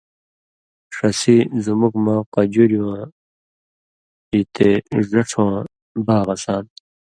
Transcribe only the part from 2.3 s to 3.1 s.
قجُریۡواں